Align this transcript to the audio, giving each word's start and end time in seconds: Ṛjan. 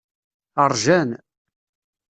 Ṛjan. 0.71 1.09